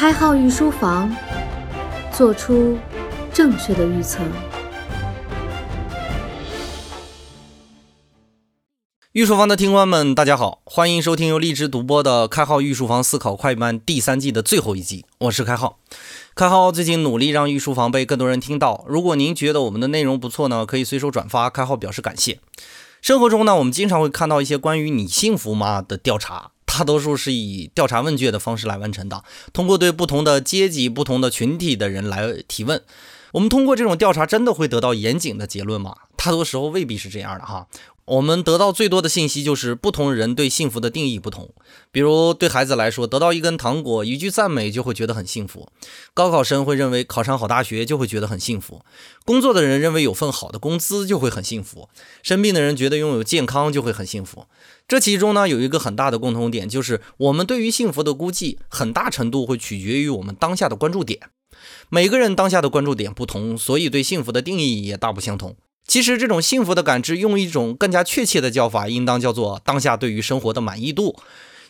[0.00, 1.14] 开号御书房，
[2.10, 2.78] 做出
[3.34, 4.22] 正确的预测。
[9.12, 15.04] 御书房的听官们，大家好，欢迎收听由荔枝独播的《开号御书房思考快慢》第三季的最后一集。
[15.18, 15.78] 我是开号，
[16.34, 18.86] 开号最近努力让御书房被更多人听到。
[18.88, 22.40] 如果您觉得我们的内容不错呢，可以随手转发，开号表示感谢。
[23.02, 32.82] 生活中呢，我们经常会看到一些关于“你幸福吗”的调查，大多数是以调查问卷的方式来完成的，通过对不同的阶级、不同的群体的人来提问。
[33.32, 35.94] 我们通过这种调查，真的会得到严谨的结论吗？
[36.16, 37.66] 大多时候未必是这样的哈。
[38.10, 41.54] 我们得到最多的信息就是不同人对幸福的定义不同。
[41.92, 45.68] 比如对孩子来说，得到一根糖果、一句赞美就会觉得很幸福；
[46.12, 48.80] 高考生会认为考上好大学就会觉得很幸福；
[49.24, 51.88] 工作的人认为有份好的工资就会很幸福；
[52.24, 54.46] 生病的人觉得拥有健康就会很幸福。
[54.88, 61.30] 这其中呢，有一个很大的共同点，就是我们对于幸福的估计，很大程度会取决于我们当下的关注点。
[61.88, 65.54] 每个人当下的关注点不同，所以对幸福的定义也大不相同。
[65.90, 71.16] 其实，这种幸福的感知，用一种更加确切的叫法，应当叫做当下对于生活的满意度。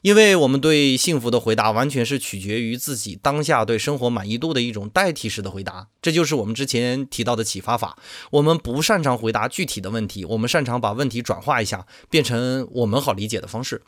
[0.02, 5.88] 因为我们对幸福的回答，完全是取决于自己当下对生活满意度的一种代替式的回答。
[6.00, 7.98] 这就是我们之前提到的启发法。
[8.30, 13.82] 我们不擅长回答具体的问题，我们擅长把问题转化一下，变成我们好理解的方式。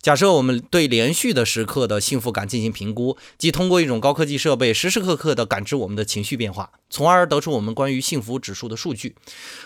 [0.00, 9.14] 假设我们对连续的时刻的幸福感进行评估，即通过一种高科技设备时时刻刻地感知我们的情绪变化，从而得出我们关于幸福指数的数据，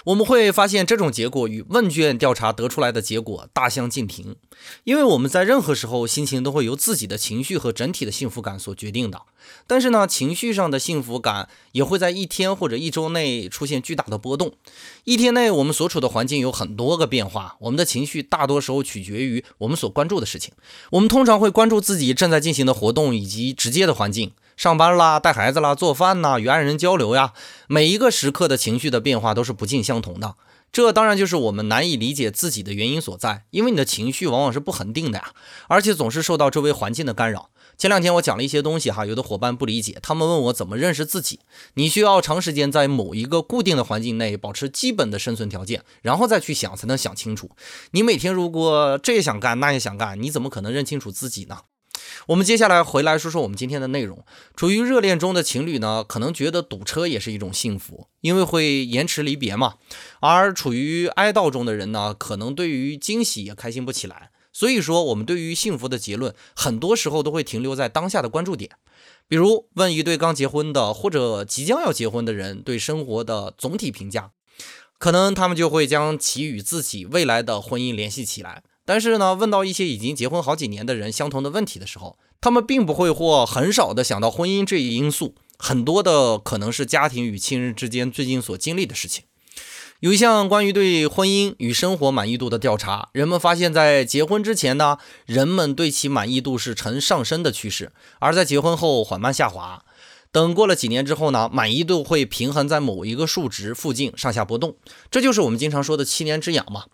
[0.05, 4.37] 我们会发现这种结果与问卷调查得出来的结果大相径庭。
[4.85, 9.23] 因为我们在任何时候心情都会由自己的情绪和整体的幸福感所决定的。
[9.67, 14.53] 但是呢，情绪上的幸福感也会在一天或者一周内出现巨大的波动。
[15.05, 20.53] 一天内，我们所处的环境有很多个变化，我们的情绪大多时候取决于我们所关注的事情。
[20.91, 27.33] 我们通常会关注自己正在进行的活动以及直接的环境，上班啦、带孩子啦、做饭呐、与爱人交流呀，
[27.69, 30.35] 每一个时刻的情绪的变化都是不尽相同的。
[30.73, 35.33] 这当然就是我们难以理解自己的原因所在，因为你的情绪往往是不恒定的呀，
[35.69, 37.51] 而且总是受到周围环境的干扰。
[37.79, 41.41] 前两天我讲了一些东西哈，有的伙伴不理解，他们问我怎么认识自己。
[41.75, 47.51] 你需要长时间在某一个固定的环境内保持基本的生存条件，然后再去想，才能想清楚。
[47.91, 51.61] 你每天如果这也想干，那也想干，你怎么可能认清楚自己呢？
[52.27, 54.25] 我们接下来回来说说我们今天的内容。
[54.57, 59.75] 处于热恋中的情侣呢，可能觉得堵车也是一种幸福，因为会延迟离别嘛。
[60.21, 64.31] 而处于哀悼中的人呢，可能对于惊喜也开心不起来。
[64.53, 68.71] 所以说，我们对于幸福的结论，很多时候都会停留在当下的关注点。
[69.29, 74.31] 比如问一对刚结婚的或者即将要结婚的人对生活的总体评价，
[74.99, 78.63] 可能他们就会将其与自己未来的婚姻联系起来。
[78.87, 89.25] 但是呢，问到一些已经结婚好几年的人相同的问题的时候，他们并不会或很少的想到婚姻这一因素，很多的可能是家庭与亲人之间最近所经历的事情。
[90.01, 99.85] 有一项关于对婚姻与生活满意度的调查，人们发现，在结婚之前呢，人们对其满意度是呈上升的趋势，而在结婚后缓慢下滑。
[100.31, 104.77] 等过了几年之后呢，满意度会平衡在某一个数值附近上下波动。
[105.11, 106.85] 这就是我们经常说的七年之痒嘛。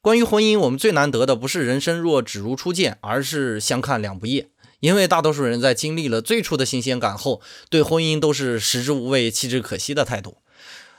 [0.00, 4.48] 关于婚姻，我们最难得的不是人生若只如初见，而是相看两不厌。
[4.78, 10.36] 因为大多数人在经历了最初的新鲜感后，对婚姻都是食之无味，弃之可惜的态度。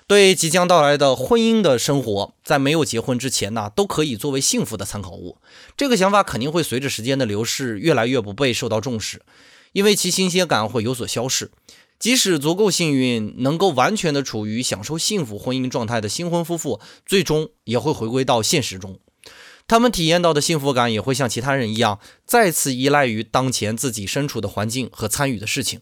[0.06, 5.38] 对即将到来的婚姻的生活，在没有结婚之前呢，都可以作为幸福的参考物。
[5.78, 9.22] 这个想法肯定会随着时间的流逝，越来越不被受到重视，
[9.72, 11.52] 因为其新鲜感会有所消逝。
[12.00, 19.00] 即使足够幸运，能够完全的处于享受幸福婚姻状态的新婚夫妇，最终也会回归到现实中。
[19.68, 25.82] 他们体验到的幸福感，也会像其他人一样，再次依赖于当前自己身处的环境和参与的事情。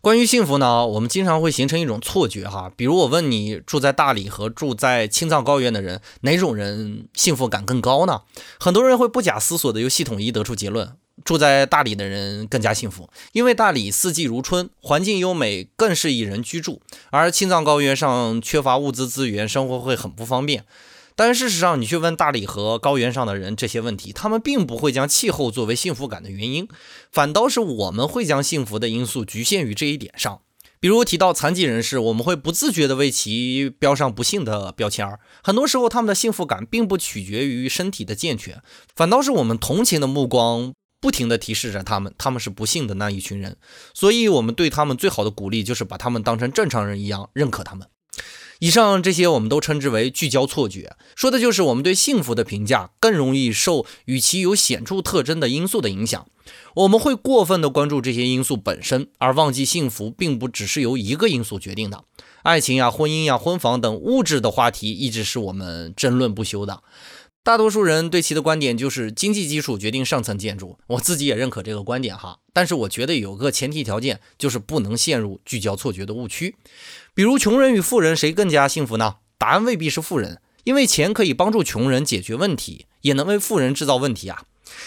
[0.00, 2.70] 关于幸福呢，我们经常会形成一种错觉哈。
[2.76, 8.22] 比如我问你，住在大理和住在青藏高原的人，哪种人幸福感更高呢？
[8.60, 20.64] 很多人会不假思索的由系统一得出结论：住在大理的人更加幸福，因为大理四季如春，环境优美，更适宜人居住；而青藏高原上缺乏物资资源，生活会很不方便。
[21.16, 26.68] 但事实上，你去问大理和高原上的人这些问题，他们并不会将气候作为幸福感的原因，
[27.10, 30.40] 反倒是我们会将幸福的因素局限于这一点上。
[30.78, 35.18] 比如提到残疾人士，我们会不自觉地为其标上不幸的标签儿。
[35.42, 38.62] 很多时候，他们的幸福感并不取决于身体的健全，
[38.94, 43.56] 反倒是我们同情的目光不停地提示着他们，他们是不幸的那一群人。
[43.94, 47.86] 所以，我们对他们最好的鼓励就是把他们当成正常人一样认可他们。
[48.60, 56.26] 以上这些我们都称之为聚焦错觉，说的就是我们对幸福的评价更容易受与其有显著特征的因素的影响。
[56.74, 62.02] 我们会过分的关注这些因素本身，而忘记幸福并不只是由一个因素决定的。
[62.42, 66.82] 爱情呀、婚姻呀、婚房等物质的话题一直是我们争论不休的。
[67.48, 72.40] 大多数人对其的观点就是经济基础决定上层建筑，我自己也认可这个观点哈。
[72.52, 76.56] 但是我觉得有个前提条件，就是不能陷入聚焦错觉的误区。
[77.14, 79.14] 比如穷人与富人谁更加幸福呢？
[79.38, 84.42] 答案未必是富人，因为钱可以帮助穷人解决问题，也能为富人制造问题啊。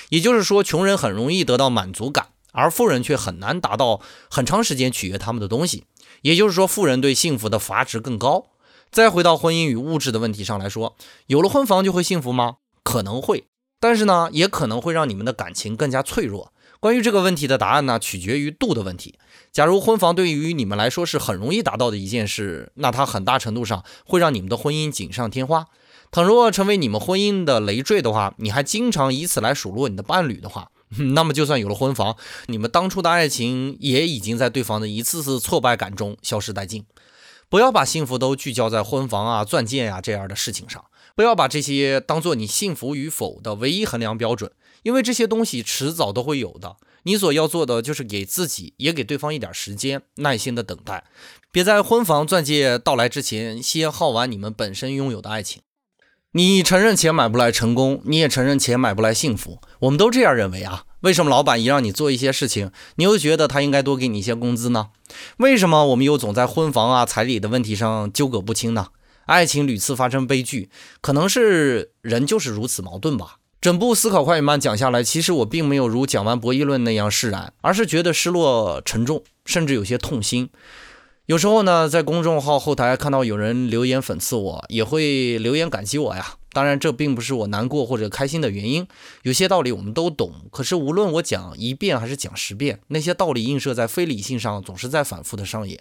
[0.09, 5.85] 也就是说，穷人很容易得到满足感，而富人却很难达到很长时间取悦他们的东西。
[6.21, 8.49] 也就是说，富人对幸福的阀值更高。
[8.91, 10.97] 再回到婚姻与物质的问题上来说，
[11.27, 12.57] 有了婚房就会幸福吗？
[12.83, 13.45] 可能会，
[13.79, 16.51] 但是呢，也可能会让你们的感情更加脆弱。
[16.81, 19.17] 关于这个问题的答案呢，取决于度的问题。
[19.53, 25.67] 假如婚房对于你们来说是很容易达到的一件事，那它很大程度上会让你们的婚姻锦上添花。
[26.11, 30.69] 倘若成为你们婚姻的累赘的话，你还经常以此来数落你的伴侣的话，
[31.15, 32.17] 那么就算有了婚房，
[32.47, 36.83] 你们当初的爱情也已经在对方的一次次挫败感中消失殆尽。
[37.51, 40.85] 不要把幸福都聚焦在婚房啊、钻戒呀这样的事情上，
[41.17, 44.53] 不要把这些当做你幸福与否的唯一衡量标准，
[44.83, 46.77] 因为这些东西迟早都会有的。
[47.03, 51.03] 你所要做的就是给自己也给对方一点时间，耐心的等待，
[51.51, 55.61] 别在婚房钻戒到来之前先耗完你们本身拥有的爱情。
[56.31, 60.85] 你承认钱买不来成功，你也承认钱买不来幸福，我们都这样认为啊。
[61.01, 64.89] 为什么老板一让你做一些事情，你又觉得他应该多给你一些工资呢？
[65.37, 68.87] 为什么我们又总在婚房啊、彩礼的问题上纠葛不清呢？
[69.25, 70.69] 爱情屡次发生悲剧，
[71.01, 73.37] 可能是人就是如此矛盾吧。
[73.59, 80.49] 整部思考快与慢讲下来，其实我并没有如讲完博弈论那样释然，而是觉得失落沉重，甚至有些痛心。
[81.27, 86.35] 有时候呢，在公众号后台看到有人留言讽刺我，也会留言感激我呀。
[86.53, 88.85] 当然，这并不是我难过或者开心的原因。
[89.23, 95.79] 有些道理我们都懂，可是无论我讲一遍还是讲十遍，那些道理映射在非理性上，总是在反复的上演。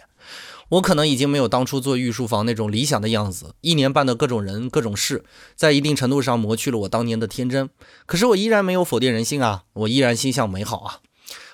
[0.69, 5.25] 我可能已经没有当初做御书房那种理想的样子，一年半的各种人、各种事，
[5.55, 7.69] 在一定程度上磨去了我当年的天真。
[8.05, 10.99] 可是我依然没有否定人性啊，我依然心向美好啊。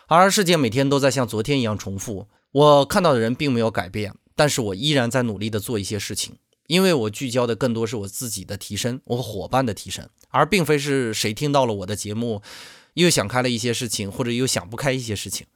[0.05, 2.27] 而世界每天都在像昨天一样重复。
[2.51, 6.35] 我看到的人并没有改变，但是我依然在努力的做一些事情，
[6.67, 12.41] 因为我聚焦的更多是我自己的提升，我和伙伴的提升，而并非是谁听到了我的节目，
[12.93, 15.47] 又想开了一些事情，或者又想不开一些事情。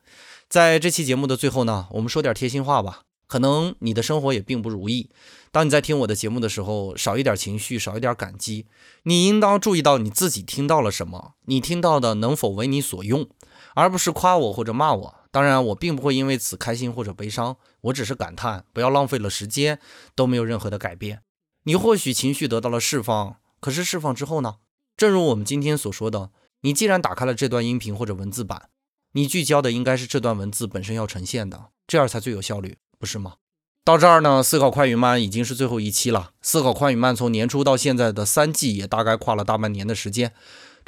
[0.50, 3.02] 在这期节目的最后呢，我们说点贴心话吧。
[3.28, 5.10] 可能你的生活也并不如意，
[5.54, 8.66] 当你在听我的节目的时候，少一点情绪，少一点感激，
[9.04, 13.30] 你应当注意到你自己听到了什么，你听到的能否为你所用，
[13.74, 15.16] 而不是夸我或者骂我。
[15.31, 19.80] 当然，我并不会因为此开心或者悲伤，我只是感叹，不要浪费了时间，
[20.13, 21.22] 都没有任何的改变。
[21.63, 24.57] 你或许情绪得到了释放，可是释放之后呢？
[24.98, 26.31] 正如我们今天所说的，
[26.62, 28.69] 你既然打开了这段音频或者文字版，
[29.13, 33.36] 你聚焦的应该是这段文字本身要呈现的，这样才最有效率，不是吗？
[33.83, 36.31] 到这儿呢，思考快与慢已经是最后一期了。
[36.42, 40.33] 思考快与慢从年初到现在的三季，也大概跨了大半年的时间。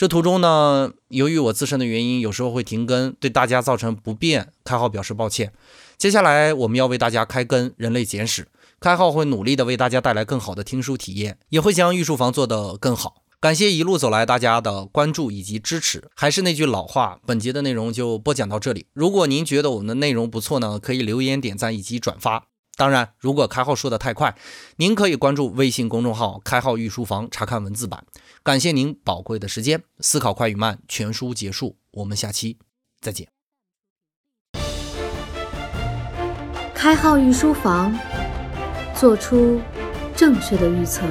[0.04, 5.54] 这途中呢，由于我自身的原因，有时候会停更，对大家造成不便，开号表示抱歉。
[5.98, 8.42] 接下来我们要为大家开更《人类简史》，
[8.82, 13.24] 开号会努力的为大家带来更好的听书体验，也会将御书房做得更好。
[13.40, 16.10] 感谢一路走来大家的关注以及支持。
[16.14, 18.88] 还是那句老话，本节的内容就播讲到这里。
[18.92, 22.48] 如果您觉得我们的内容不错呢，可以留言点赞以及转发。
[22.76, 24.36] 当然，如果开号说的太快，
[24.78, 28.04] 您可以关注微信公众号“开号御书房”查看文字版。
[28.42, 32.58] 感谢您宝贵的时间，思考快与慢全书结束，我们下期
[33.00, 33.28] 再见。
[36.74, 37.98] 开号御书房，
[38.96, 39.62] 做出
[40.16, 41.06] 正确的预测。